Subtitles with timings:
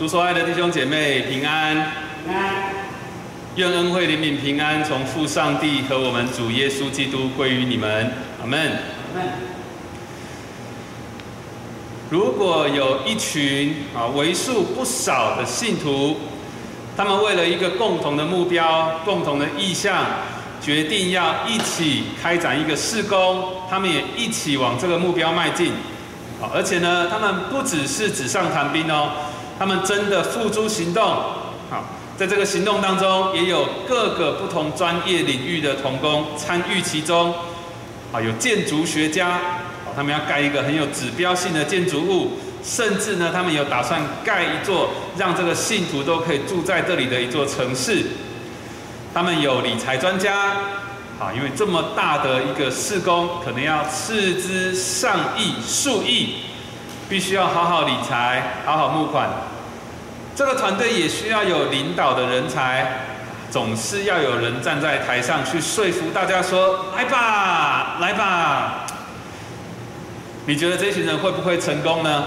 [0.00, 1.74] 主所爱的弟兄姐妹平安，
[2.24, 2.54] 平安，
[3.56, 8.10] 愿恩惠、怜悯、平安从父上帝和我们主耶稣基督归于你们，
[8.40, 8.58] 阿门。
[8.62, 9.28] 阿门。
[12.08, 16.16] 如果有一群啊为数不少的信徒，
[16.96, 20.06] 他们为了一个共同的目标、共同的意向，
[20.62, 25.72] 决定要一起开展一个事工，他们也一起往这个目标迈进。
[26.40, 29.12] 啊，而且呢，他们不只是纸上谈兵哦，
[29.60, 31.04] 他们真的付诸行动。
[31.68, 31.84] 好，
[32.16, 37.34] 在这个行动当中，也有各个不同专业领域的同工参与其中。
[38.10, 39.38] 啊，有建筑学家。
[39.94, 44.88] 他们要盖一个很有指标性的建筑物，甚至呢，他们有打算盖一座
[45.18, 48.06] 让这个信徒都可以住在这里的一座城市。
[49.12, 50.46] 他们有理财专家，
[51.18, 56.36] 啊，因为这么大的一个施工，可能要斥资上亿、数亿，
[57.08, 59.28] 必须要好好理财、好好募款。
[60.34, 63.02] 这个团队也需要有领导的人才，
[63.50, 68.86] 总是要有人站在台上去说服大家说：“来吧，来吧。”
[70.46, 72.24] 你觉得这群人会不会成功呢？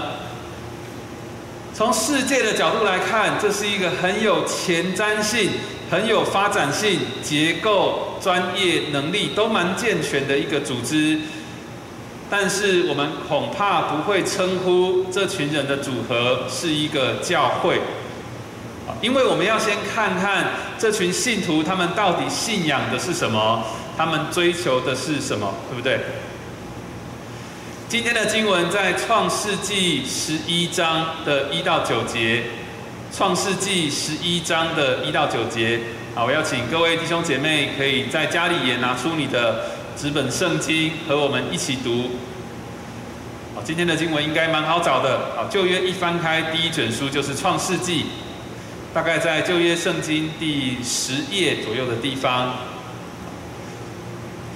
[1.74, 5.50] 从世界的角度来看，这是一个很有前瞻性、
[5.90, 11.18] 很有发展性、结构、专业能力都蛮健全的一个组织。
[12.30, 17.80] 但是我们恐怕不会称呼这群人的组合是一个教会，
[19.00, 20.46] 因为我们要先看看
[20.78, 23.64] 这群信徒他们到底信仰的是什么，
[23.96, 26.00] 他们追求的是什么，对不对？
[27.88, 32.44] 今天的经文在创世纪十一章的一到九节，
[33.14, 35.78] 创世纪十一章的一到九节。
[36.14, 39.66] 好，我要请各位弟兄姐妹可以在家里也拿出你的
[39.96, 42.10] 纸本圣经和我们一起读。
[43.54, 45.36] 好，今天的经文应该蛮好找的。
[45.36, 48.06] 好，旧约一翻开第一卷书就是创世纪，
[48.92, 52.54] 大概在旧约圣经第十页左右的地方。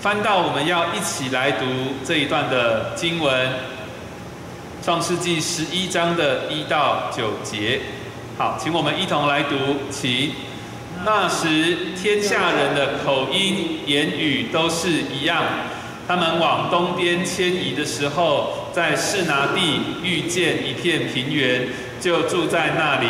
[0.00, 1.64] 翻到我们要一起来读
[2.04, 3.48] 这一段的经文，
[4.84, 7.80] 《创世纪》十一章的一到九节。
[8.36, 9.56] 好，请我们一同来读。
[9.90, 10.32] 请
[11.04, 15.42] 那时天下人的口音、言语都是一样。
[16.06, 21.68] 他们往东边迁移的时候，在士拿地遇见一片平原，
[22.00, 23.06] 就住在那里。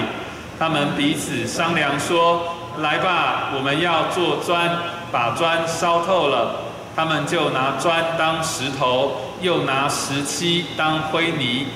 [0.59, 4.71] 他们彼此商量说：“来吧，我们要做砖，
[5.13, 6.65] 把砖烧透了。”
[6.97, 11.69] 他们就拿砖当石头，又拿石漆当灰泥。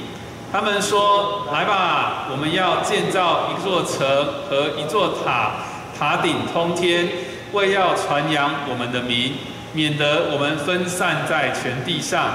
[0.52, 4.04] 他们说：“来吧，我们要建造一座城
[4.50, 5.52] 和一座塔，
[5.98, 7.08] 塔顶通天，
[7.52, 9.34] 为要传扬我们的名，
[9.72, 12.30] 免得我们分散在全地上。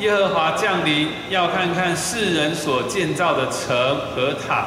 [0.00, 3.76] 耶和华降临，要看看世人所建造的城
[4.14, 4.66] 和塔。”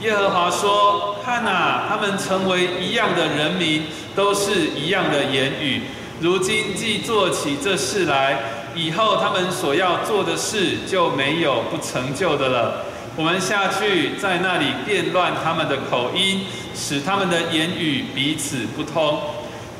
[0.00, 5.82] 耶和华说：“看哪，他们成为一样的人民，都是一样的言语。”
[6.20, 8.38] 如今既做起这事来，
[8.74, 12.84] 以后他们所要做的事就没有不成就的了。
[13.14, 16.46] 我们下去在那里变乱他们的口音，
[16.78, 19.20] 使他们的言语彼此不通。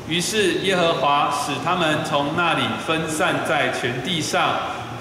[0.09, 4.51] 于是耶和华使他们从那里分散在全地上，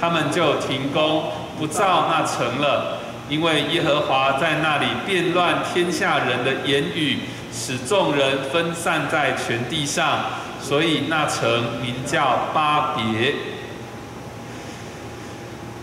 [0.00, 1.24] 他们就停工
[1.58, 2.98] 不造那城了，
[3.28, 7.18] 因为耶和华在那里变乱天下人的言语，
[7.52, 10.20] 使众人分散在全地上。
[10.60, 13.34] 所以那城名叫巴别。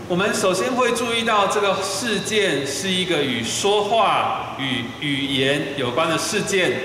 [0.08, 6.78] 我们首先会注意到这个事件是一个与说话、与语言有关的事件，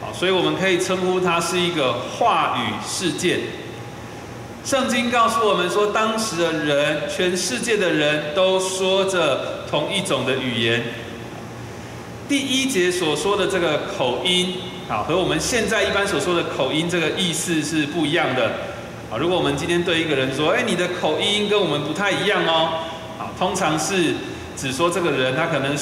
[0.00, 3.40] 好，所以我们可以称呼它是一个话语事件。
[4.64, 10.80] 圣经告诉我们说，当时的人，全世界的人都说着同一种的语言。
[12.28, 14.54] 第一节所说的这个口音。
[14.86, 18.52] 好，和我们现在一般所说的口音这个意思是不一样的。
[19.10, 22.84] 啊，如果我们今天对一个人说，哎，你的口音跟我们不太一样哦。
[23.18, 24.14] 啊，通常是
[24.56, 25.74] 只说这个人他可能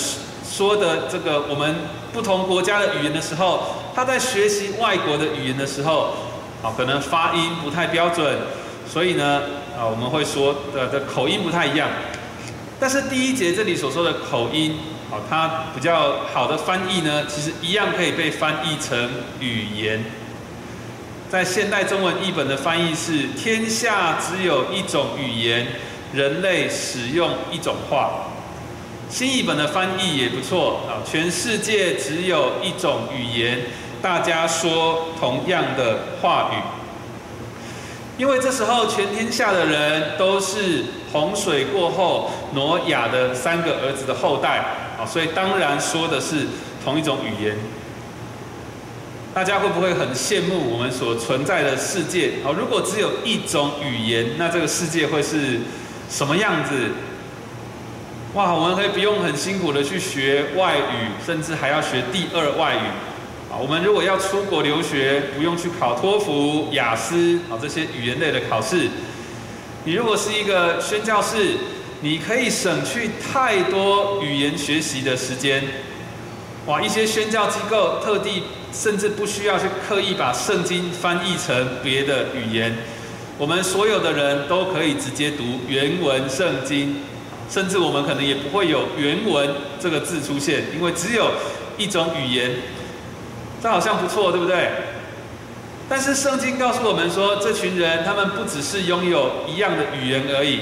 [0.48, 1.74] 说的这个我们
[2.12, 3.62] 不同国家的语言的时候，
[3.94, 6.14] 他在学习外国的语言的时候，
[6.62, 8.36] 啊，可能发音不太标准，
[8.88, 9.42] 所以呢，
[9.76, 11.88] 啊，我们会说的的口音不太一样。
[12.78, 14.76] 但是第一节这里所说的口音。
[15.08, 19.08] 好，它比较好的翻译呢，其实一样可以被翻译成
[19.38, 20.04] 语言。
[21.28, 25.66] 在现代中文译本的翻译是：天下只有一种语言，
[26.12, 28.28] 人类使用一种话。
[29.10, 33.60] 新译本的翻译也不错啊，全世界只有一种语言，
[34.00, 36.56] 大家说同样的话语。
[38.18, 44.64] 因为这时候全天下的人都是洪水过后挪亚的三个儿子的后代。
[44.98, 46.46] 啊，所以当然说的是
[46.84, 47.56] 同一种语言。
[49.36, 52.36] 大家会不会很羡慕我们所存在的世界？
[52.42, 55.60] 哦，如果只有一种语言，那这个世界会是
[56.08, 56.72] 什么样子？
[58.32, 63.52] 哇，我们可以不用很辛苦的去学外语，甚至还要学第二外语。
[63.52, 68.88] 啊，我们如果要出国留学，不用去考托福、雅思啊这些语言类的考试。
[69.84, 71.56] 你如果是一个宣教士，
[72.00, 75.62] 你可以省去太多语言学习的时间。
[76.66, 78.42] 哇，一些宣教机构特地。
[78.72, 82.76] 甚至不需要去刻意把圣经翻译成别的语言，
[83.38, 86.96] 我们所有的人都可以直接读原文圣经，
[87.48, 89.48] 甚至我们可能也不会有原文
[89.80, 91.30] 这个字出现，因为只有
[91.78, 92.50] 一种语言，
[93.62, 94.68] 这好像不错，对不对？
[95.88, 100.60] 但是圣经告诉我们说，这群人他们不只是拥有一样的语言而已，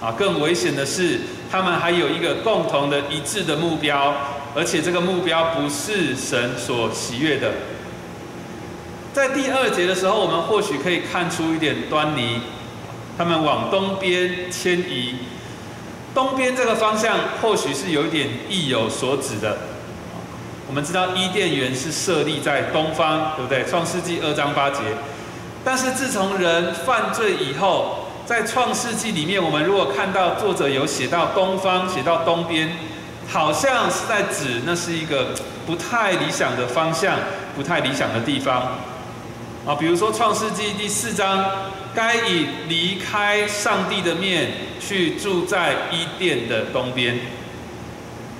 [0.00, 4.14] 啊，更危险的是，他们还有一个共同的一致的目标。
[4.54, 7.52] 而且这个目标不是神所喜悦的。
[9.12, 12.40] 在第二节的时候，我们或许可以看出一点端倪。
[13.16, 15.16] 他们往东边迁移，
[16.14, 19.58] 东边这个方向或许是有一点意有所指的。
[20.66, 23.64] 我们知道伊甸园是设立在东方，对不对？
[23.64, 24.80] 创世纪二章八节。
[25.62, 32.70] 但是自从人犯罪以后，在创世纪里面，我们如果看到作者有写到东方，写到东边。
[33.32, 35.34] 好像是在指那是一个
[35.66, 37.16] 不太理想的方向，
[37.56, 38.76] 不太理想的地方
[39.66, 39.74] 啊。
[39.74, 41.42] 比如说《创世纪》第四章，
[41.94, 47.14] 该以离开上帝的面，去住在伊甸的东边。《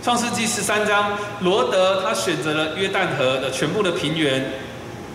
[0.05, 4.53] 创世纪》十三章，罗德他选择了约旦河的全部的平原，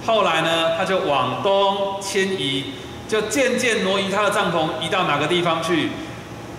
[0.07, 2.73] 后来呢，他就往东迁移，
[3.07, 5.89] 就渐渐挪移他的帐篷，移到哪个地方去？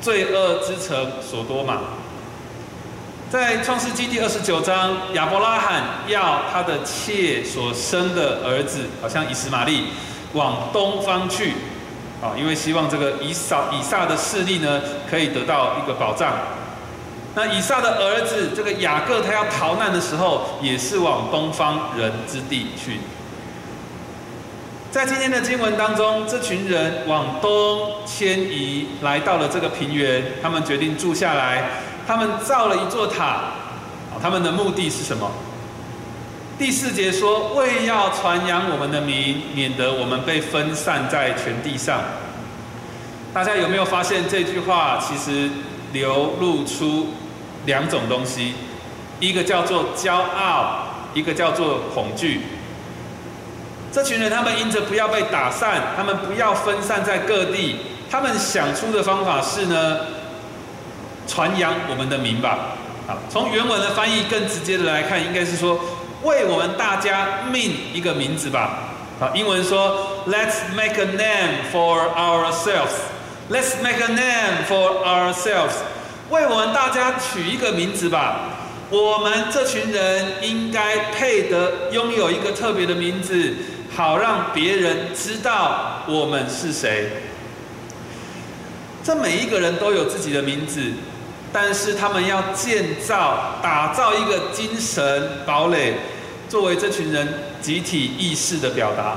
[0.00, 1.80] 罪恶之城所多玛。
[3.30, 9.88] 在创世纪第二十九章，亚伯拉罕要他的妾所生的儿子，好像以斯玛利，
[10.32, 11.52] 往东方去，
[12.22, 14.80] 啊，因为希望这个以撒以撒的势力呢，
[15.10, 16.32] 可以得到一个保障。
[17.34, 23.00] 那以撒的儿子这个雅各，他要逃难的时候，也是往东方人之地去。
[24.90, 31.82] 在今天的经文当中，这群人往东迁移，来到了这个平原，他们决定住下来。
[32.08, 33.52] 他们造了一座塔，
[34.22, 35.30] 他们的目的是什么？
[36.58, 42.00] 第四节说，为要传扬我们的名，免得我们被分散在全地上。
[43.34, 45.50] 大家有没有发现这句话其实
[45.92, 47.08] 流露出
[47.66, 48.54] 两种东西？
[49.20, 52.40] 一个叫做骄傲，一个叫做恐惧。
[53.92, 57.76] 这群人他们因着不要被打散，他们不要分散在各地，
[58.10, 59.98] 他们想出的方法是呢？
[61.28, 62.76] 传扬我们的名吧，
[63.06, 65.78] 啊，从原文的翻译更直接的来看，应该是说
[66.24, 68.84] 为我们大家命一个名字吧。
[69.20, 72.94] 啊，英文说 Let's make a name for ourselves.
[73.50, 75.74] Let's make a name for ourselves.
[76.30, 78.54] 为我们大家取一个名字吧。
[78.90, 83.54] 我们这群人应该配得拥有一个特别的名字，
[83.94, 87.10] 好让别人知道我们是谁。
[89.02, 90.92] 这每一个人都有自己的名字。
[91.52, 95.94] 但是他们要建造、打造一个精神堡垒，
[96.48, 97.26] 作为这群人
[97.60, 99.16] 集体意识的表达。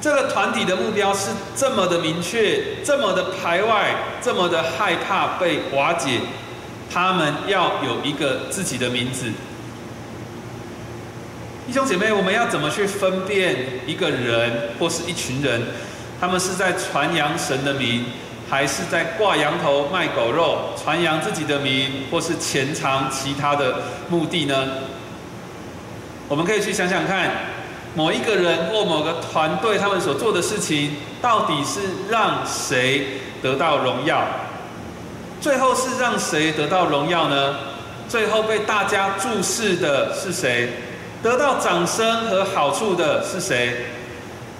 [0.00, 6.20] 这个团体的目标是这么的明确，这么的排外，这么的害怕被瓦解。
[6.92, 9.32] 他们要有一个自己的名字。
[11.66, 15.62] 弟兄姐妹，我们要怎么去分辨一个人或是一群人，
[16.20, 18.04] 他们是在传扬神的名？
[18.48, 24.68] 还是在挂羊头卖狗肉，传扬自己的名，或是潜藏其他的目的呢？
[26.28, 27.30] 我们可以去想想看，
[27.94, 34.22] 某一个人或某个团队他们所做的事情，到底是让谁得到荣耀？
[35.40, 37.56] 最后是让谁得到荣耀呢？
[38.08, 40.70] 最后被大家注视的是谁？
[41.20, 43.86] 得到掌声和好处的是谁？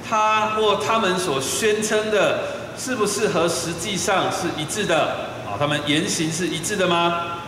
[0.08, 2.55] 他或他们所宣称的。
[2.78, 5.26] 是不是和实际上是一致的？
[5.46, 7.38] 啊，他们言行是一致的吗？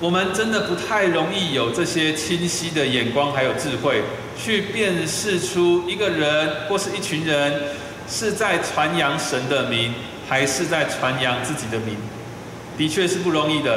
[0.00, 4.02] 我们真的不太容易有这些清晰的眼光还有智慧，
[4.36, 7.62] 去辨识出一个人或是一群人
[8.08, 9.94] 是在传扬神的名，
[10.28, 11.96] 还是在传扬自己的名，
[12.76, 13.74] 的确是不容易的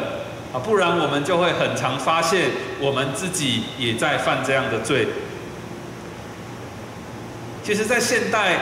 [0.52, 0.58] 啊！
[0.58, 5.08] 不然我们就会很常发现我们自己也在犯这样的罪。
[7.64, 8.60] 其实，在现代。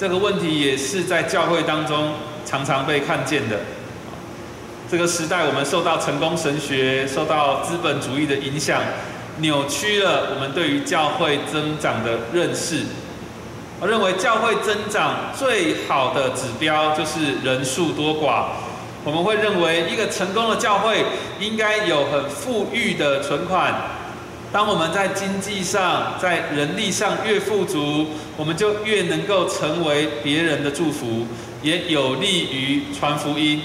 [0.00, 2.14] 这个问题也是在教会当中
[2.46, 3.58] 常常被看见的。
[4.90, 8.80] 这个时代，我们受到成功神学、受到资本主义的影响，
[9.40, 12.84] 扭曲了我们对于教会增长的认识。
[13.78, 18.44] 我认为教会增长最好的指标就是人数多寡。
[19.04, 21.04] 我们会认为一个成功的教会
[21.38, 23.74] 应该有很富裕的存款。
[24.52, 31.26] 当我们在经济上、在人力上越富足，我们就越能够成为别人的祝福，
[31.62, 33.62] 也有利于传福音。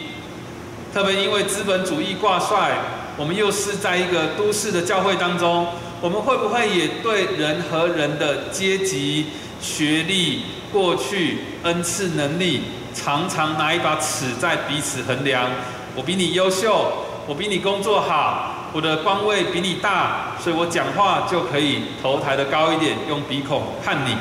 [0.94, 2.78] 特别因为资本主义挂帅，
[3.18, 5.68] 我们又是在一个都市的教会当中，
[6.02, 9.26] 我们会不会也对人和人的阶级、
[9.60, 12.62] 学历、过去、恩赐、能力，
[12.94, 15.50] 常常拿一把尺在彼此衡量？
[15.96, 16.92] 我比你优秀，
[17.26, 24.18] 我比你工作好，我的官位比你大，所以我讲话就可以头抬得高一点，用鼻孔看你。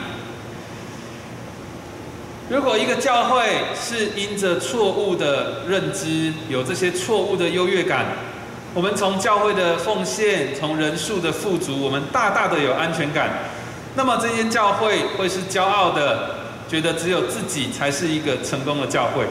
[2.48, 8.06] 如果一个教会是因着错误的认知，有这些错误的优越感，
[8.74, 13.30] 我们从教会的奉献，从人数的富足，我们大大的有安全感，
[13.96, 16.36] 那么这间教会会是骄傲的，
[16.68, 19.26] 觉得只有自己才是一个成功的教会。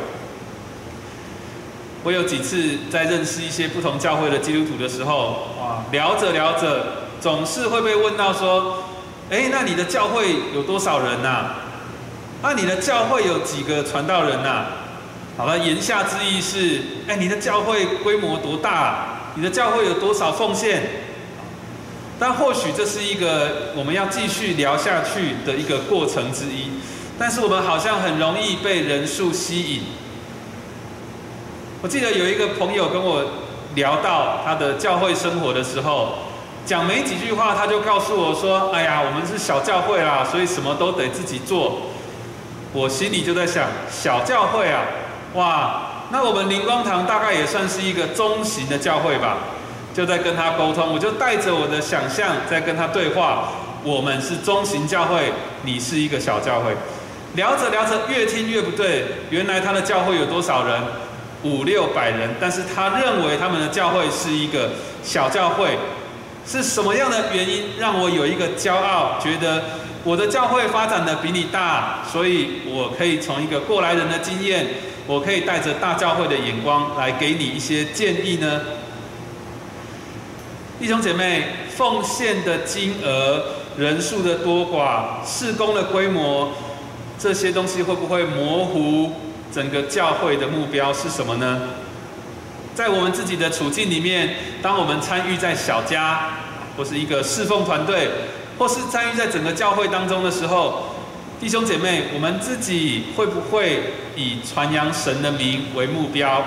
[2.04, 6.86] 我有几次在认识一些不同教会的基督徒的时候，哇，聊着聊着，
[7.22, 8.84] 总是会被问到说
[9.32, 11.52] ：“哎，那你的教会有多少人呐？”
[12.44, 14.66] 那你的教会有几个传道人呐？
[15.38, 19.32] 好了，言下之意是，哎，你的教会规模多大？
[19.36, 20.84] 你的教会有多少奉献？
[22.20, 26.70] 但或许这是一个我们要继续聊下去的一个过程之一。
[27.18, 29.84] 但是我们好像很容易被人数吸引。
[31.84, 33.22] 我记得有一个朋友跟我
[33.76, 36.14] 聊到他的教会生活的时候，
[36.66, 41.82] 讲没几句话，他就告诉我说：“哎呀，我们是小教会啦，所以什么都得自己做。”
[42.72, 44.84] 我心里就在想，小教会啊，
[45.34, 49.40] 哇，那我们灵光堂大概也算是一个中型的教会吧。
[49.94, 53.50] 就在跟他沟通，我就带着我的想象在跟他对话。
[53.84, 56.74] 我们是中型教会，你是一个小教会。
[57.34, 59.04] 聊着聊着，越听越不对。
[59.32, 60.82] 原来他的教会有多少人？
[61.44, 64.72] 五六百人，但是他认为他们的教会是一个
[65.04, 65.78] 小教会。
[66.46, 69.64] 是什么样的原因让我有一个骄傲，觉得？
[70.04, 74.68] 我的教会发展的比你大，所以我可以从一个过来人的经验，
[75.08, 78.60] 我可以带着大教会的眼光来给你一些建议呢。
[80.78, 83.42] 弟兄姐妹，奉献的金额、
[83.78, 86.52] 人数的多寡、事工的规模，
[87.18, 89.14] 这些东西会不会模糊
[89.54, 91.62] 整个教会的目标是什么呢？
[92.74, 96.32] 在我们自己的处境里面，当我们参与在小家
[96.76, 98.10] 或是一个侍奉团队。
[98.60, 100.96] 或是参与在整个教会当中的时候，
[101.42, 103.82] 弟兄姐妹，我们自己会不会
[104.16, 106.44] 以传扬神的名为目标，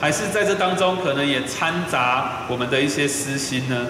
[0.00, 3.88] 还是在这当中可能也掺杂我们的一些私心呢？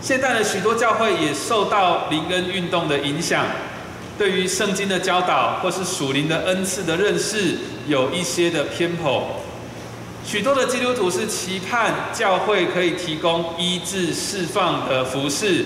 [0.00, 3.44] 现在的许多教会也受到灵恩运动的影响，
[4.20, 7.56] 对于圣经的教导或是属灵的恩赐的认识
[7.88, 9.26] 有一些的偏颇。
[10.26, 15.64] 许多的基督徒是期盼教会可以提供医治释放的服饰，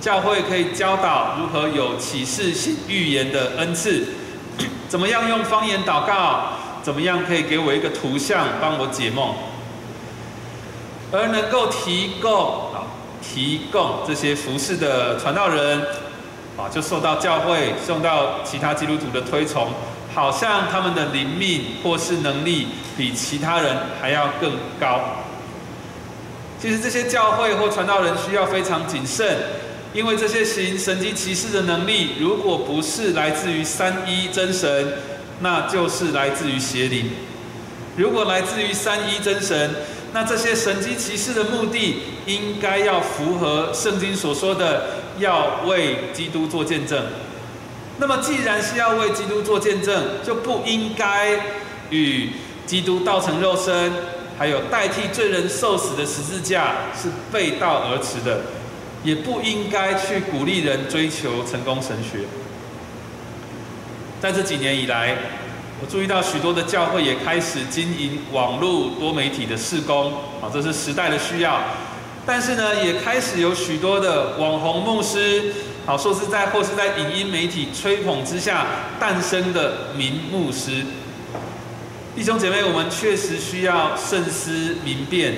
[0.00, 4.04] 教会可以教导如何有启示性预言的恩赐，
[4.90, 6.48] 怎么样用方言祷告，
[6.82, 9.36] 怎么样可以给我一个图像帮我解梦，
[11.12, 12.90] 而能够提供啊
[13.22, 15.80] 提供这些服饰的传道人
[16.56, 19.68] 啊，就受到教会受到其他基督徒的推崇。
[20.14, 25.00] 好像他们的灵命或是能力比其他人还要更高。
[26.60, 29.36] 其实这些教会或传道人需要非常谨慎，
[29.92, 34.98] 因为这些行神迹奇事的能力，如果不是来自于三一真神，
[35.40, 37.10] 那就是来自于邪灵。
[37.96, 39.74] 如果来自于三一真神，
[40.12, 47.04] 那这些神迹奇事的目的，应该要符合圣经所说的，要为基督做见证。
[47.98, 51.38] 那么，既然是要为基督做见证，就不应该
[51.90, 52.30] 与
[52.66, 53.92] 基督道成肉身，
[54.36, 58.40] 还有代替罪人受死的十字架是背道而驰的，
[59.04, 62.26] 也不应该去鼓励人追求成功神学。
[64.20, 65.16] 在这几年以来，
[65.80, 71.60] 我注意到许多的教会也开始经营网络多媒体的事工，啊，这是时代的需要。
[72.26, 75.52] 但是呢，也开始有许多的网红牧师。
[75.86, 78.64] 好，说是在或是在影音媒体吹捧之下
[78.98, 80.82] 诞生的名牧师，
[82.16, 85.34] 弟兄姐妹，我们确实需要慎思明辨，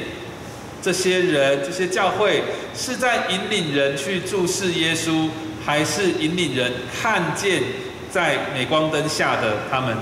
[0.80, 2.44] 这些人、这些教会
[2.76, 5.28] 是在引领人去注视耶稣，
[5.64, 7.60] 还是引领人看见
[8.08, 9.96] 在镁光灯下的他们？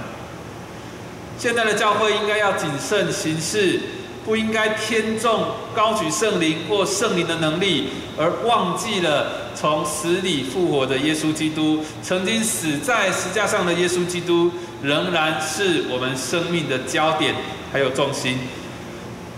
[1.39, 3.81] 现在的教会应该要谨慎行事，
[4.25, 14.51] 不应该偏重高举圣灵或圣灵的能力，而忘记了从死里复活的耶稣基督，曾经死在石架上的耶稣基督，
[14.83, 17.35] 仍然是我们生命的焦点
[17.73, 18.39] 还有重心。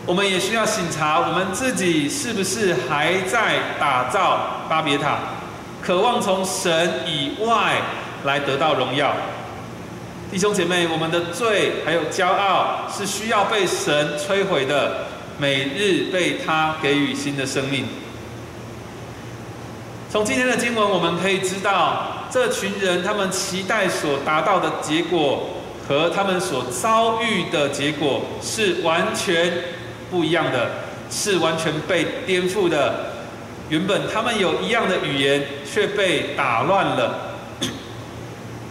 [0.06, 5.18] 我们也需要醒察我们自己是不是还在打造巴别塔，
[5.82, 7.82] 渴望从神以外
[8.24, 9.12] 来得到荣耀。
[10.30, 15.06] 弟兄姐妹，我们的罪还有骄傲是需要被神摧毁的，
[15.38, 17.86] 每日被他给予新的生命。
[20.10, 25.50] 从今天的经文，我们可以知道，这群人他们期待所达到的结果
[25.88, 29.52] 和他们所遭遇的结果是完全。
[30.08, 30.70] 不一样的
[31.10, 33.06] 是完全被颠覆的。
[33.68, 37.25] 原本他们有一样的语言，却被打乱了。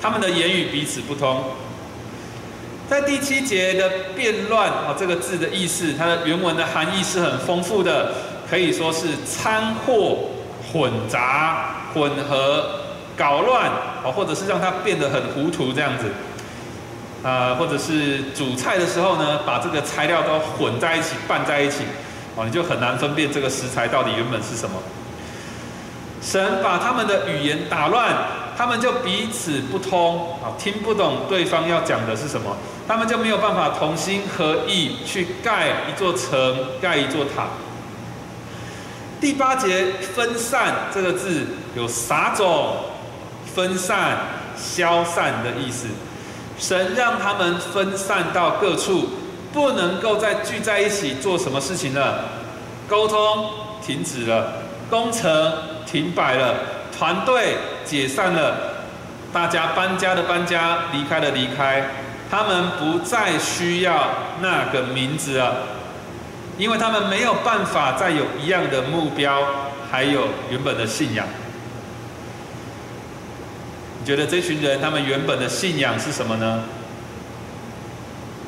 [0.05, 1.43] 他们的言语彼此不通。
[2.87, 8.13] 在第七节的“变乱”啊，这个字的意思，它的原文的含义是很丰富的，
[8.47, 10.15] 可以说是掺和、
[10.71, 12.81] 混杂、混合、
[13.17, 16.05] 搞乱啊，或者是让它变得很糊涂这样子。
[17.23, 21.77] 呃，或者是煮菜的时候呢，把这个材料都混在一起拌在一起，
[22.35, 24.75] 哦，你就很难分辨这个食材到底原本是什么。
[26.21, 28.15] 神把他们的语言打乱，
[28.57, 32.55] 他们就彼此不通，啊，听不懂对方要讲的是什么，
[32.87, 37.47] 他们就没有办法同心合意去盖一座城，盖一座塔。
[39.19, 42.77] 第八节分散这个字有撒种、
[43.53, 44.17] 分散、
[44.55, 45.87] 消散的意思。
[46.57, 49.09] 神让他们分散到各处，
[49.51, 52.25] 不能够再聚在一起做什么事情了。
[52.87, 53.49] 沟通
[53.85, 55.53] 停止了，工程
[55.85, 56.55] 停摆了，
[56.97, 58.85] 团队解散了，
[59.31, 61.89] 大家搬家的搬家，离开的离开，
[62.29, 64.09] 他们不再需要
[64.41, 65.57] 那个名字了，
[66.57, 69.41] 因为他们没有办法再有一样的目标，
[69.91, 71.27] 还有原本的信仰。
[73.99, 76.63] 你觉得这群人他们原本的信仰是什么呢？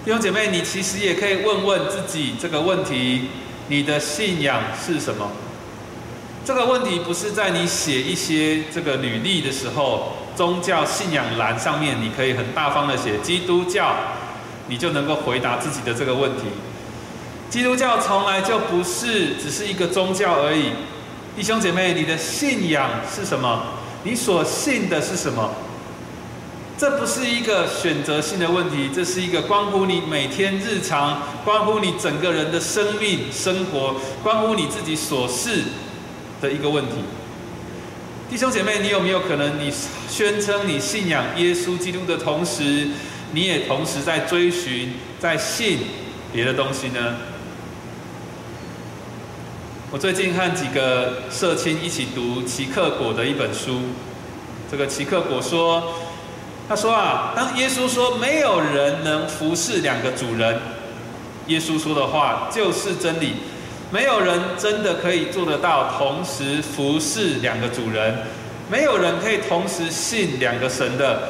[0.06, 3.30] 弟兄姐妹，你其实也可以问问自己这个问题：
[3.68, 5.30] 你的信仰是什么？
[6.48, 13.94] 这个问题不是在你写一些这个履历的时候，宗教信仰栏上面你可以很大方的写基督教，
[14.70, 16.44] 你就能够回答自己的这个问题。
[17.50, 20.70] 基督教从来就不是只是一个宗教而已。
[21.36, 23.64] 弟兄姐妹，你的信仰是什么？
[24.04, 25.52] 你所信的是什么？
[26.78, 35.64] 这不是一个选择性的问题，这是一个关乎你每天日常、关乎你整个人的生命生活、关乎你自己所事
[36.42, 36.94] 的一个问题。
[38.30, 39.72] 弟兄姐妹，你有没有可能，你
[40.10, 42.90] 宣称你信仰耶稣基督的同时，
[43.32, 45.80] 你也同时在追寻、在信
[46.34, 47.16] 别的东西呢？
[49.90, 53.80] 我最近和几个社青一起读齐克果的一本书。
[54.70, 55.94] 这个齐克果说
[56.68, 60.60] ：“他说啊，当耶稣说没有人能服侍两个主人，
[61.48, 63.36] 耶稣说的话就是真理。
[63.90, 68.18] 没有人真的可以做得到同时服侍两个主人，
[68.70, 71.30] 没有人可以同时信两个神的。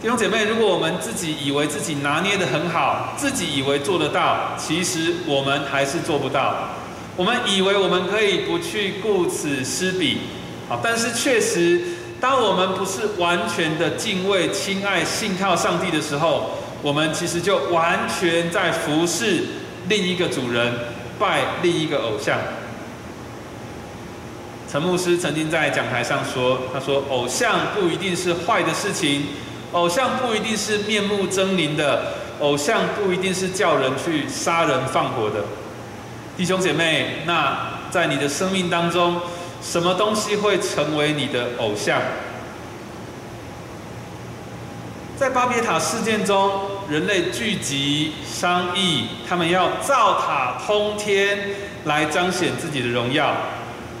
[0.00, 6.68] 弟兄姐妹，如果我们自己以为自己拿捏的很好，自己以为做得到，其实我们还是做不到。”
[7.18, 10.18] 我们以为我们可以不去顾此失彼，
[10.70, 11.82] 啊，但是确实，
[12.20, 19.46] 当我们不是完全的敬畏、亲爱、信靠上帝的时候，我们其实就完全在服侍
[19.88, 20.72] 另一个主人，
[21.18, 22.38] 拜另一个偶像。
[24.70, 29.28] 陈牧师曾经在讲台上说：“他说，偶像不一定是坏的事情，
[29.72, 35.44] 偶像不一定是面目狰狞的，偶像不一定是叫人去杀人放火的。”
[36.36, 39.20] 弟兄姐妹，那在你的生命当中，
[39.62, 42.00] 什么东西会成为你的偶像？
[45.18, 46.48] 在巴别塔事件中，
[46.88, 51.36] 人类聚集商议，他们要造塔通天，
[51.86, 53.34] 来彰显自己的荣耀。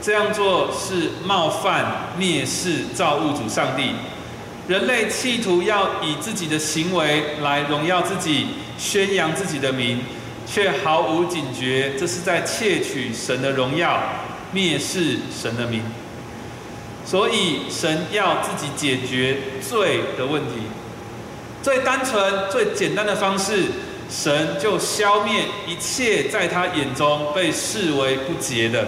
[0.00, 1.84] 这样做是冒犯、
[2.20, 3.90] 蔑视造物主上帝。
[4.68, 8.46] 人类企图要以自己的行为来荣耀自己，
[8.78, 10.00] 宣扬自己的名。
[10.46, 14.00] 却毫无警觉，这是在窃取神的荣耀，
[14.54, 15.82] 蔑视神的名。
[17.04, 20.62] 所以神要自己解决罪的问题，
[21.62, 23.66] 最单纯、最简单的方式，
[24.10, 28.86] 神就消灭一切在他眼中被视为不洁的。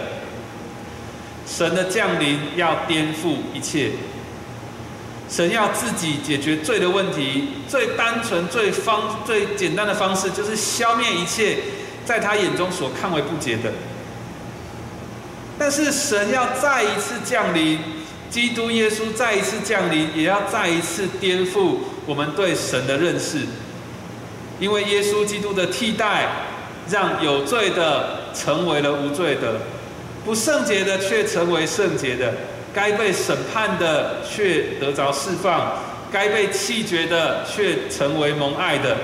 [1.45, 3.91] 神的降临要颠覆一切。
[5.29, 11.57] 神要自己解决罪的问题，最单纯、最方、最简单的方式，就是消灭一切
[12.05, 13.71] 在他眼中所看为不洁的。
[15.57, 17.79] 但是神要再一次降临，
[18.31, 23.39] 基督耶稣再一次降临，也要再一次颠覆我们对神的认识。
[24.57, 26.29] 因为耶稣基督的替代，
[26.89, 29.59] 让有罪的成为了无罪的，
[30.23, 32.33] 不圣洁的却成为圣洁的，
[32.73, 38.95] 该被审判的却得着释放，该被弃绝的却成为蒙爱的。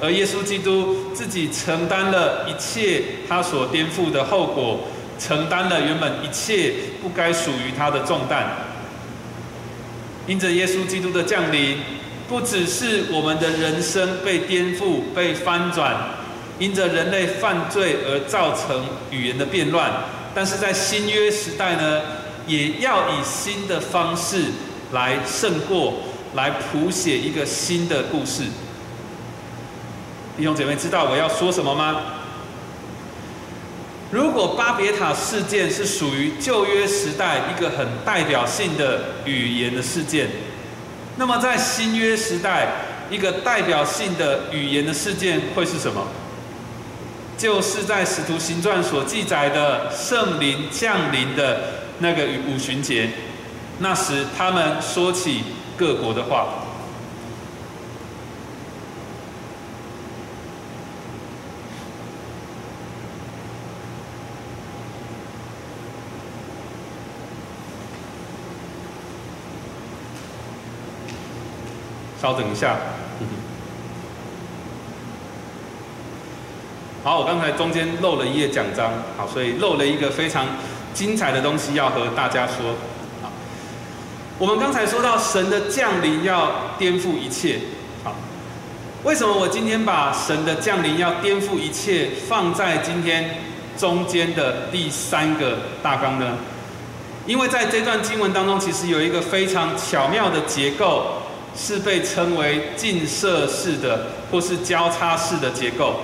[0.00, 4.80] 而耶稣基督自己承担了一切他所颠覆的后果。
[5.18, 8.44] 承担了原本一切不该属于他的重担，
[10.26, 11.78] 因着耶稣基督的降临，
[12.28, 15.94] 不只是我们的人生被颠覆、被翻转，
[16.58, 19.90] 因着人类犯罪而造成语言的变乱，
[20.34, 22.02] 但是在新约时代呢，
[22.46, 24.44] 也要以新的方式
[24.92, 25.94] 来胜过，
[26.34, 28.42] 来谱写一个新的故事。
[30.36, 32.00] 弟兄姐妹，知道我要说什么吗？
[34.10, 40.28] 如果巴别塔事件是属于旧约时代一个很代表性的语言的事件，
[41.16, 42.68] 那么在新约时代
[43.10, 46.06] 一个代表性的语言的事件会是什么？
[47.36, 51.60] 就是在使徒行传所记载的圣灵降临的
[51.98, 53.10] 那个五旬节，
[53.80, 55.42] 那时他们说起
[55.76, 56.65] 各国的话。
[72.26, 72.76] 稍等一下，
[77.04, 80.44] 好，我刚才中间漏了一页奖章，好，所以漏了一个非常
[80.92, 82.74] 精彩的东西要和大家说。
[83.22, 83.30] 好，
[84.40, 87.60] 我们刚才说到神的降临要颠覆一切，
[88.02, 88.12] 好，
[89.04, 93.36] 为什么我今天把神的降临要颠覆一切放在今天
[93.78, 96.36] 中间的第三个大纲呢？
[97.24, 101.22] 因为在这段经文当中，其实有一个非常巧妙的结构。
[101.56, 105.96] 是被称为近射式的或是交叉式的结构，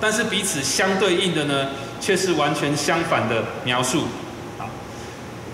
[0.00, 1.68] 但是彼此相对应的呢，
[2.00, 4.04] 却是完全相反的描述。
[4.58, 4.68] 好，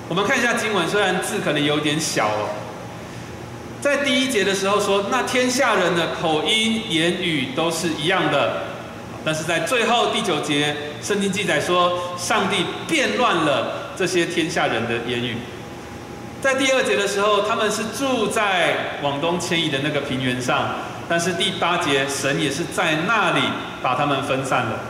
[0.09, 2.49] 我们看一下经文，虽然字可能有点小哦，
[3.81, 8.62] 在第一节的时候说，那天下人的口音言语都是一样的，
[9.25, 15.37] 但是在最后第九节，圣经记载说，上帝变乱了这些天下人的言语。
[16.42, 20.74] 在第二节的时候，他们是住在往东迁移的那个平原上，
[21.09, 23.40] 但是第八节神也是在那里
[23.81, 24.81] 把他们分散了。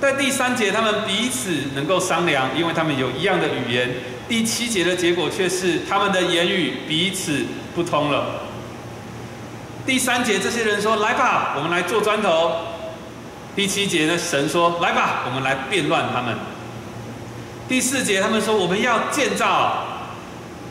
[0.00, 3.88] 在第三节，他们彼此能够商量，因为他们有一样的语言。
[4.28, 7.44] 第七节的结果却是他们的言语彼此
[7.76, 8.40] 不通了。
[9.86, 12.50] 第三节，这些人说：“来吧，我们来做砖头。”
[13.54, 16.36] 第七节呢，神说：“来吧，我们来变乱他们。”
[17.68, 19.84] 第四节，他们说：“我们要建造。”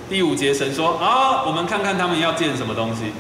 [0.08, 3.12] 第五节神说：“好，我们看看他们要建什么东西。”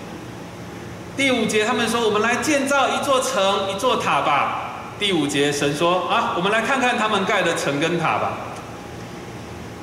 [1.17, 8.37] 第五节他们说：“我们来建造一座城，一座塔吧。”第五节神说：“啊，我们来看看他们盖的城跟塔吧。”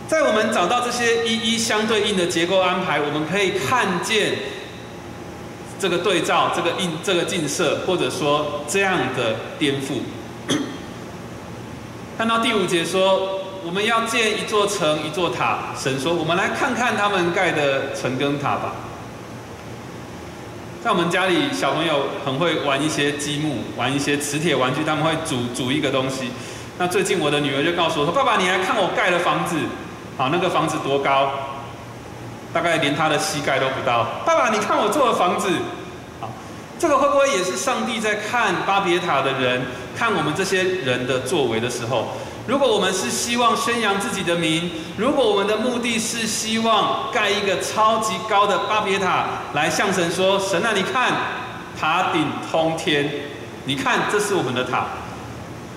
[0.07, 4.35] 在我们找到这些一一相对应的结构安排，我们可以看见
[5.81, 10.03] 这个对照、这个映、这个映射，或者说这样的颠覆。
[12.17, 13.42] 看到第五节说。
[13.65, 15.69] 我们要建一座城，一座塔。
[15.79, 18.73] 神说：“我们来看看他们盖的城跟塔吧。”
[20.83, 26.33] 在我们家里，小朋友很会玩一些积木，玩一些磁铁玩具，他们会组组一个东西。
[26.77, 29.55] 那最近我的女儿就告诉我说：“爸爸，你来看我盖的房子，
[30.19, 31.31] 好，那个房子多高？
[32.53, 34.23] 大概连他的膝盖都不到。
[34.27, 35.49] 爸爸，你看我做的房子，
[36.21, 36.29] 好，
[36.81, 39.63] 这个会不会也是上帝在看巴别塔的人，
[39.97, 42.09] 看我们这些人的作为的时候？”
[42.45, 51.13] 如果我们是希望宣扬自己的名，如果我们的目的是希望盖一个超级高的巴别塔来向神说：“神啊，你看
[51.79, 53.09] 塔顶通天，
[53.65, 54.87] 你看这是我们的塔。”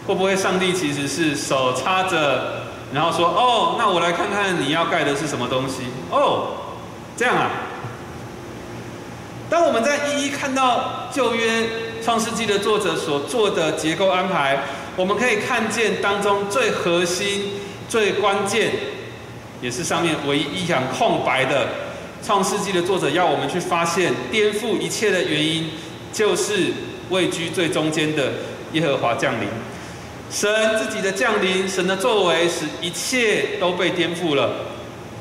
[0.08, 6.48] 会不会上帝其实是手插着，然后说：“哦，那我来看看你要盖的是什么东西？”哦，
[7.16, 7.50] 这样啊。
[9.52, 11.70] 当我们在一一看到旧约
[12.04, 14.64] 创世纪的作者所做的结构安排。
[14.98, 17.52] 我们可以看见当中最核心、
[17.90, 18.72] 最关键，
[19.62, 21.66] 也是上面唯一一行空白的
[22.26, 25.70] 《创世纪》的作者要我们去发现颠覆一切的原因，
[26.14, 26.72] 就是
[27.10, 28.32] 位居最中间的
[28.72, 29.48] 耶和华降临。
[30.32, 34.50] 神自己的降临，神的作为使一切都被颠覆了。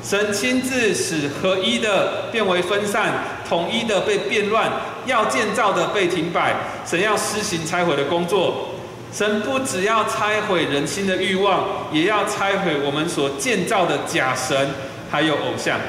[0.01, 3.13] 神亲自使合一的变为分散，
[3.47, 4.71] 统一的被变乱，
[5.05, 6.55] 要建造的被停摆。
[6.85, 8.69] 神要施行拆毁的工作。
[9.15, 14.71] 神不只要拆毁人心的欲望，也要拆毁我们所建造的假神，
[15.09, 15.79] 还有偶像。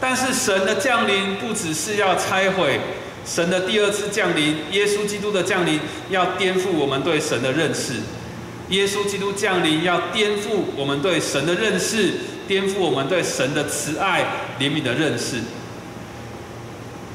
[0.00, 2.80] 但是神的降临不只是要拆毁，
[3.26, 7.96] 神的第二次降临，耶稣基督的降临，要颠覆我们对神的认识。
[8.70, 12.14] 耶稣基督降临，要颠覆我们对神的认识，
[12.48, 14.24] 颠覆我们对神的慈爱、
[14.58, 15.36] 怜悯的认识。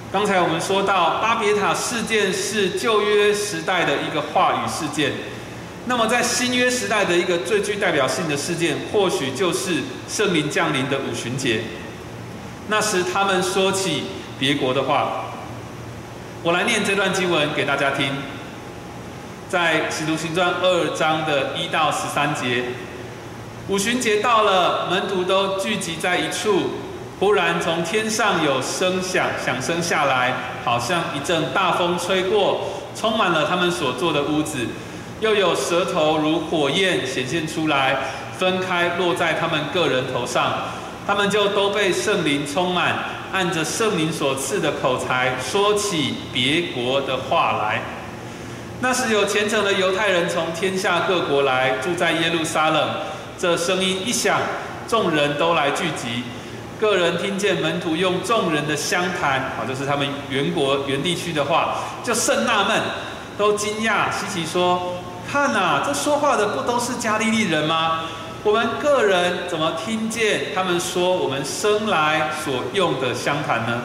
[0.09, 5.11] 刚才我们说到巴别塔事件是旧约时代的一个话语事件，
[5.85, 11.61] 那么在新约时代的一个最具代表性的事件，或许就是圣灵降临的五旬节。
[12.69, 14.03] 那时他们说起
[14.39, 15.25] 别国的话，
[16.41, 18.09] 我来念这段经文给大家听，
[19.49, 22.63] 在使徒行传二章的一到十三节，
[23.67, 26.87] 五旬节到了，门徒都聚集在一处。
[27.19, 32.62] 忽然从天上有声响响声下来，好像一阵大风吹过，
[32.95, 34.67] 充满了他们所坐的屋子。
[35.19, 37.97] 又有舌头如火焰显现出来，
[38.38, 40.53] 分开落在他们个人头上。
[41.08, 42.93] 他们就都被圣灵充满，
[43.34, 47.82] 按着圣灵所赐的口才说起别国的话来。
[48.82, 52.89] 那时有虔诚的犹太人从天下各国来住在耶路撒冷。
[53.39, 54.39] 这声音一响，
[54.88, 56.23] 众人都来聚集。
[56.79, 62.79] 个人听见门徒用众人的相谈，啊，就是他们原国原地区的话，就甚纳闷，
[63.37, 64.93] 都惊讶稀奇说
[65.27, 68.01] ：“看呐，这说话的不都是加利利人吗？
[68.43, 73.81] 我们个人怎么听见他们说我们生来所用的相谈呢？”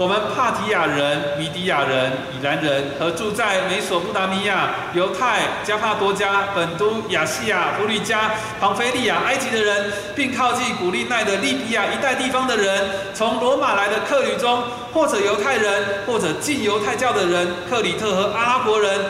[0.00, 12.82] 我们帕提亚人、米迪亚人、以兰人和住在美索不达米亚、犹太、加帕多加、本都、亚细亚、弗里加、庞菲利亚、埃及的人，并靠近古利奈的利比亚一带地方的人，
[13.12, 14.62] 从罗马来的客旅中，
[14.94, 19.04] 或者犹太人，或者进犹太教的人，克里特和阿拉伯人，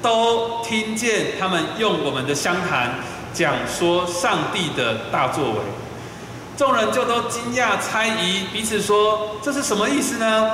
[0.00, 2.94] 都听见他们用我们的相谈
[3.34, 5.58] 讲说上帝的大作为。
[6.56, 10.50] 众人就都惊讶猜疑，彼此说：“这是什么意思呢？”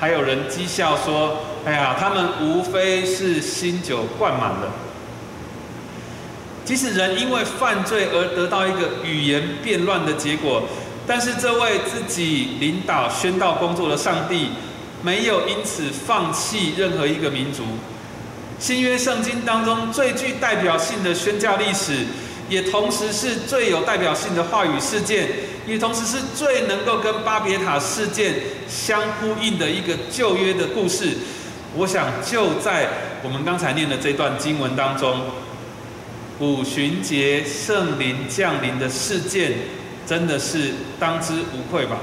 [0.00, 4.72] 还有人讥笑说：“哎呀，他们无非是新酒灌满了。”
[6.64, 10.62] 即使人因为犯罪而得到一个语言变乱的结果，
[11.06, 14.48] 但是这位自己领导宣道工作的上帝，
[15.02, 17.64] 没有因此放弃任何一个民族。
[18.58, 22.06] 新约圣经当中最具代表性的宣教历史。
[22.54, 25.28] 也同时是最有代表性的话语事件，
[25.66, 28.32] 也同时是最能够跟巴别塔事件
[28.68, 31.16] 相呼应的一个旧约的故事。
[31.74, 32.88] 我想就在
[33.24, 35.22] 我们刚才念的这段经文当中，
[36.38, 39.52] 五旬节圣灵降临的事件，
[40.06, 41.98] 真的是当之无愧吧？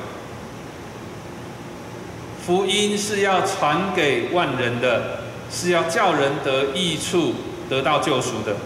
[2.46, 7.36] 福音是要传给万人的，是要叫人得益处、
[7.70, 8.58] 得到救赎的。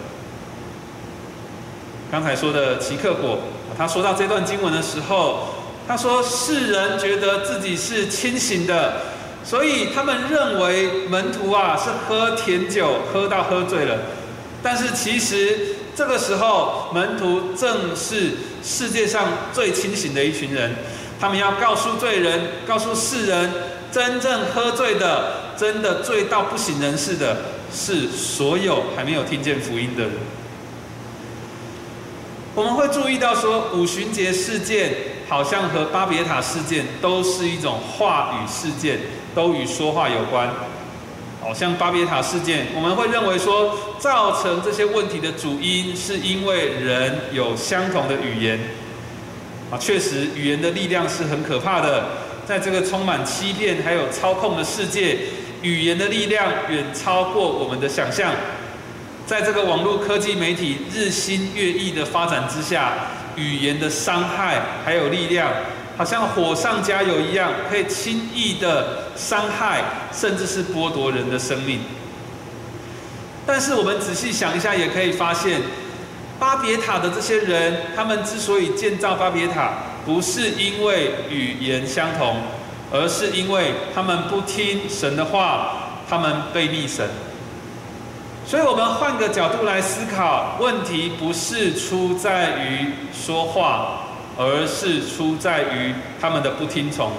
[2.16, 3.40] 刚才说的奇克果，
[3.76, 5.48] 他说到这段经文的时候，
[5.86, 9.02] 他说世人觉得自己是清醒的，
[9.44, 13.98] 所以他们认为门徒啊是喝甜酒喝到喝醉了。
[14.62, 18.32] 但是其实这个时候，门徒正是
[18.64, 20.74] 世界上最清醒的一群人，
[21.20, 23.52] 他们要告诉罪人，告诉世人，
[23.92, 27.36] 真正喝醉的，真的醉到不省人事的，
[27.70, 30.12] 是所有还没有听见福音的人。
[32.56, 34.90] 我们会注意到，说五旬节事件
[35.28, 38.98] 好像和巴别塔事件都是一种话语事件，
[39.34, 40.48] 都与说话有关。
[41.42, 48.58] 好像巴别塔事件，我们会认为说，造成这些问题的主因是因为人有相同的语言。
[49.70, 52.06] 啊，确实，语言的力量是很可怕的。
[52.46, 55.18] 在这个充满欺骗还有操控的世界，
[55.60, 58.32] 语言的力量远超过我们的想象。
[59.26, 62.92] 在这个网络科技媒体日新月异的发展之下，
[63.34, 65.50] 语言的伤害还有力量，
[65.96, 71.80] 好像火上加油一样，可以轻易的伤害，甚至是剥夺人的生命。
[73.44, 75.60] 但是我们仔细想一下，也可以发现，
[76.38, 79.72] 巴别塔的这些人，他们之所以建造巴别塔，
[80.04, 82.42] 不是因为语言相同，
[82.92, 87.08] 而是因为他们不听神的话，他们背逆神。
[88.48, 94.02] 所以，我们换个角度来思考，问题不是出在于说话，
[94.38, 97.10] 而是出在于他们的不听从。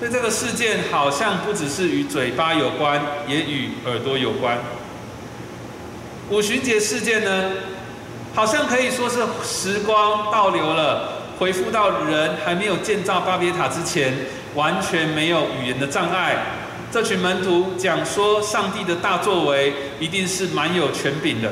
[0.00, 4.58] 所以，这个事件好像不只是与嘴巴有关，也与耳朵有关。
[6.30, 7.52] 五旬节事件呢，
[8.34, 14.12] 好像可以说是时光倒流了，回复到人还没有建造巴别塔之前，
[14.56, 16.38] 完全没有语言的障碍。
[16.92, 21.50] 这群门徒讲说上帝的大作为，一定是蛮有权柄的。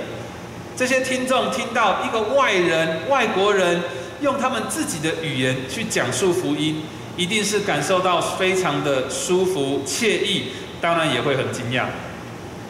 [0.77, 3.83] 这些听众听到一个外人、外国人
[4.21, 6.83] 用他们自己的语言去讲述福音，
[7.17, 10.49] 一定是感受到非常的舒服、惬意，
[10.79, 11.87] 当然也会很惊讶。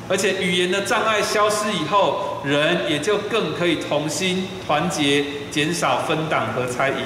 [0.09, 7.03] 而且语言的障碍消失以后，人也就更可以同心团结，减少分党和猜疑。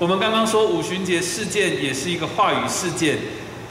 [0.00, 3.18] 我们刚刚说五旬节事件也是一个话语事件，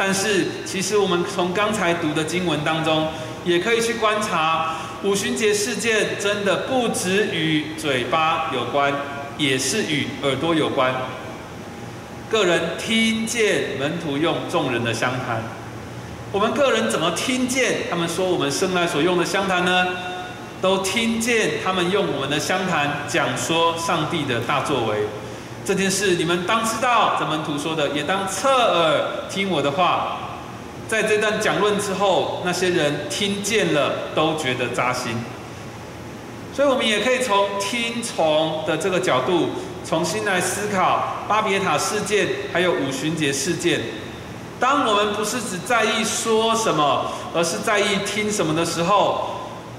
[0.03, 3.07] 但是其实我们从刚才读的经文当中，
[3.45, 4.77] 也可以去观察。
[5.03, 8.91] 五旬节事件真的不止与嘴巴有关，
[9.37, 10.91] 也是与耳朵有关。
[12.31, 15.43] 个人听见门徒用众人的相谈，
[16.31, 19.85] 我们个人怎么听见他们说我们生来所用的相谈呢？
[20.59, 24.97] 都听见他们用我们的相谈讲说上帝的大作为。
[25.63, 30.17] 这件事你们当知道，这门徒说的，也当侧耳听我的话。
[30.87, 35.15] 在这段讲论之后，那些人听见了都觉得扎心，
[36.53, 39.51] 所以我们也可以从听从的这个角度
[39.85, 43.79] 重新来思考巴别塔事件，还有五旬节事件。
[44.59, 49.29] 当我们不是只在意说什么，而是在意听什么的时候，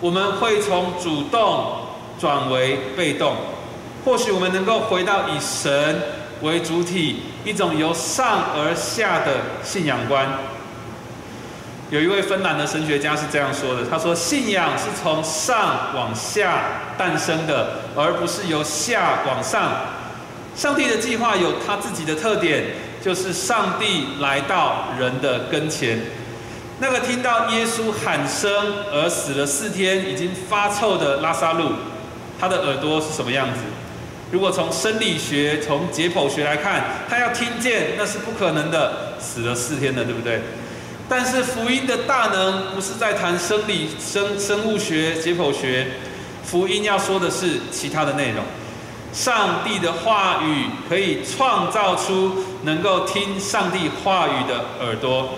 [0.01, 1.77] 我们会从主动
[2.18, 3.37] 转为被动。
[4.05, 6.01] 或许我们能够回到以神
[6.43, 10.27] 为主体，一种由上而下的信仰观。
[11.91, 16.62] 有一位芬兰的神学家是这样说的：“他说，信仰是从上往下
[16.97, 19.71] 诞生的，而不是由下往上。
[20.57, 22.65] 上帝的计划有他自己的特点，
[23.01, 26.01] 就是上帝来到人的跟前。
[26.81, 28.51] 那个听到耶稣喊声
[28.91, 31.73] 而死了四天、已经发臭的拉萨路，
[32.41, 33.61] 他的耳朵是什么样子？
[34.33, 40.40] 如果从生理学、从解剖学来看，他要听见那是不可能的，死了四天了，对不对？”
[41.07, 45.87] 但是福音的大能不是在谈生理、生生物学、解剖学，
[46.42, 48.42] 福音要说的是其他的内容。
[49.12, 55.29] 上帝的话语可以创造出能够听上帝话语的耳朵。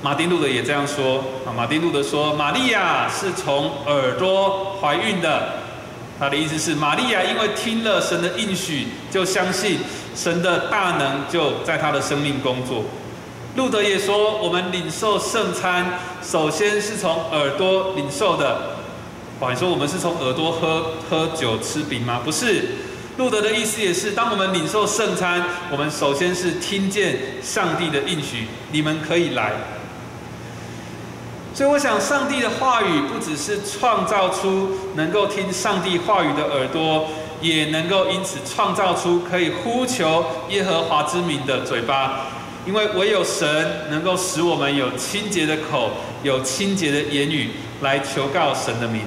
[0.00, 5.63] 马丁路德也这样说啊，马丁路德说，玛利亚是从耳朵怀孕的。
[6.18, 9.78] 他的意思是，玛利亚因为听了神的应许，就相信
[10.14, 12.84] 神的大能就在他的生命工作。
[13.56, 18.76] 路德也说，我们领受圣餐，首先是从耳朵领受的。
[19.40, 22.20] 你说我们是从耳朵喝喝酒吃饼吗？
[22.24, 22.64] 不是。
[23.16, 29.52] 路德的意思也是，当我们领受圣餐，我们首先是听见上帝的应许，你们可以来。
[31.54, 37.06] 所以我想，上帝的话语不只是创造出能够听上帝话语的耳朵，
[37.40, 42.26] 也能够因此创造出可以呼求耶和华之名的嘴巴。
[42.66, 45.90] 因为唯有神能够使我们有清洁的口，
[46.24, 47.50] 有清洁的言语
[47.82, 49.02] 来求告神的名。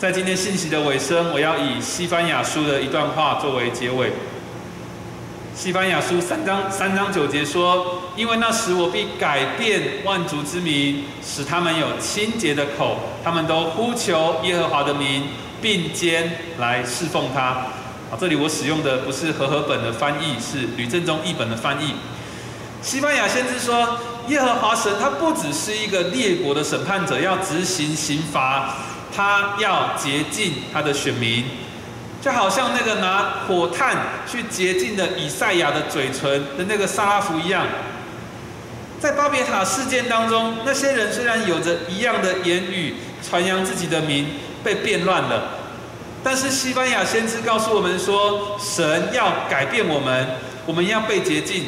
[0.00, 4.10] 在今天信息的尾声，我要以西班牙书的一段话作为结尾。
[5.54, 15.28] 西班牙书三章三章九节说：“因为那时我必改变万族之民，使他们有清洁的口，他们都呼求耶和华的名，
[15.60, 17.66] 并肩来侍奉他。”
[18.12, 21.94] 啊，这里我使用的不是和合本的翻译，是吕正中译本的翻译。
[22.82, 23.96] 西班牙先知说，
[24.28, 28.74] 耶和华神他不只是一个列国的审判者，要执行刑罚，
[29.16, 31.44] 他要洁净他的选民，
[32.20, 33.96] 就好像那个拿火炭
[34.30, 37.66] 去洁净的以赛亚的嘴唇的那个撒拉弗一样。
[39.02, 44.28] 在巴别塔事件当中，那些人虽然有着一样的言语，传扬自己的名，
[44.62, 45.58] 被变乱了。
[46.22, 50.24] 但是西班牙先知告诉我们说，神要改变我们，
[50.66, 51.64] 我们要被洁净，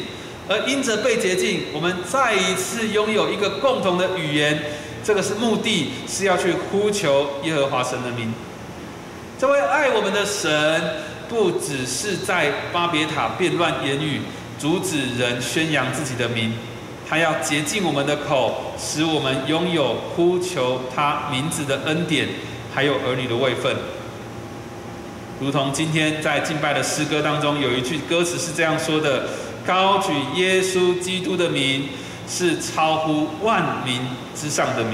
[0.47, 4.57] 而因着被洁净，我们再一次拥有一个共同的语言。
[5.03, 8.33] 这个是目的，是要去呼求耶和华神的名。
[9.37, 10.81] 这位爱我们的神，
[11.27, 14.21] 不只是在巴别塔变乱言语，
[14.57, 16.53] 阻止人宣扬自己的名，
[17.07, 22.27] 他要洁净我们的口，使我们拥有呼求他名字的恩典，
[22.73, 23.75] 还有儿女的位分。
[25.39, 29.27] 如同今天在敬拜的诗歌当中，有一句歌词是这样说的
[29.67, 31.89] ：“高举耶稣基督的名，
[32.27, 33.99] 是超乎万民
[34.33, 34.93] 之上的名。”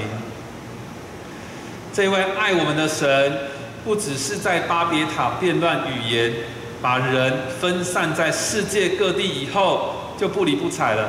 [1.94, 3.38] 这位爱我们的神，
[3.84, 6.32] 不只是在巴别塔变乱语言，
[6.82, 11.08] 把人分散在世界各地以后就不理不睬了。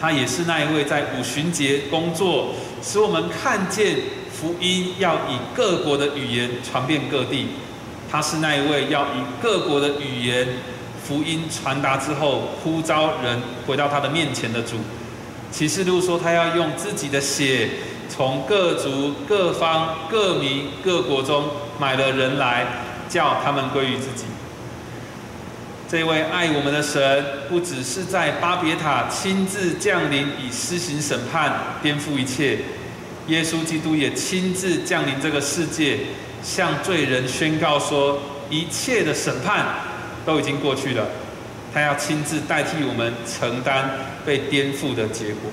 [0.00, 3.96] 他也是那一位在五旬节工作，使我们看见
[4.32, 7.48] 福音要以各国的语言传遍各地。
[8.10, 10.48] 他是那一位要以各国的语言
[11.04, 14.76] 福音传达之后，呼召人回到他的面前的主。
[15.52, 17.68] 启示录说，他要用自己的血，
[18.08, 21.44] 从各族、各方、各民、各国中
[21.78, 22.66] 买了人来，
[23.08, 24.24] 叫他们归于自己。
[25.90, 32.58] 这位爱我们的神，不只是在巴别塔亲自降临，以施行审判、颠覆一切；
[33.26, 35.98] 耶稣基督也亲自降临这个世界，
[36.44, 39.66] 向罪人宣告说：一切的审判
[40.24, 41.08] 都已经过去了。
[41.74, 43.90] 他要亲自代替我们承担
[44.24, 45.50] 被颠覆的结果。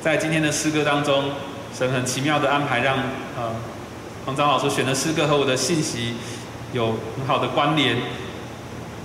[0.00, 1.32] 在今天的诗歌当中，
[1.76, 2.96] 神很奇妙的安排，让
[3.36, 3.52] 呃
[4.24, 6.14] 黄章老师选的诗歌和我的信息。
[6.72, 7.96] 有很好的关联，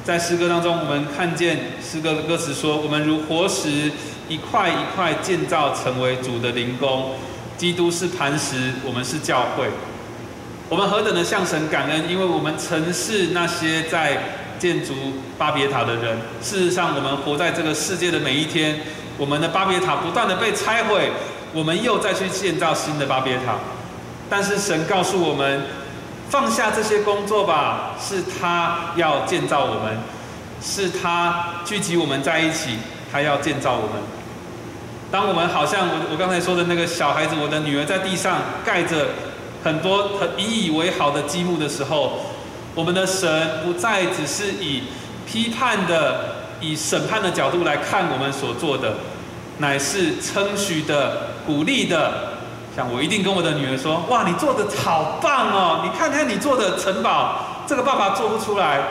[0.03, 3.91] 在诗歌当中，我们看见诗歌的歌词说：“我们如活石，
[4.29, 7.15] 一块一块建造成为主的灵宫。
[7.57, 9.67] 基督是磐石，我们是教会。
[10.69, 14.17] 我们何等的向神感恩，因为我们曾是那些在
[14.57, 14.93] 建筑
[15.37, 16.17] 巴别塔的人。
[16.41, 18.79] 事实上，我们活在这个世界的每一天，
[19.17, 21.11] 我们的巴别塔不断的被拆毁，
[21.53, 23.55] 我们又再去建造新的巴别塔。
[24.29, 25.63] 但是神告诉我们。”
[26.29, 29.97] 放下这些工作吧，是他要建造我们，
[30.61, 32.77] 是他聚集我们在一起，
[33.11, 34.03] 他要建造我们。
[35.09, 39.07] 当我们好像我我刚才说的那个小孩子，我的女儿在地上盖着
[39.63, 42.19] 很多很引以为豪的积木的时候，
[42.75, 44.83] 我们的神不再只是以
[45.25, 48.95] 批判的、以审判的角度来看我们所做的，
[49.59, 52.36] 乃是称许的、鼓励的。
[52.77, 55.81] 像我一定跟我的女儿说：“哇，你做的好棒哦！
[55.83, 58.81] 你看看你做的城堡，这个爸爸做不出来。”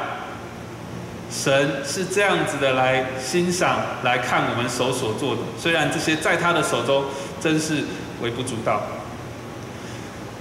[1.31, 7.05] 神是这样子的来欣赏、来看我们手所做的，虽然这些在他的手中
[7.41, 7.85] 真是
[8.21, 8.83] 微不足道。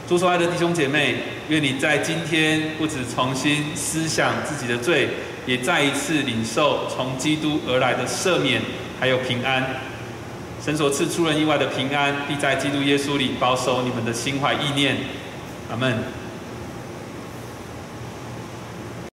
[0.07, 1.17] 主所爱的弟兄姐妹，
[1.47, 5.09] 愿你在今天不止重新思想自己的罪，
[5.45, 8.59] 也再一次领受从基督而来的赦免，
[8.99, 9.63] 还有平安。
[10.65, 14.97] 神所赐出人意外的平安，必在基督耶稣里保守你们的心怀意念。
[15.69, 16.24] 阿门。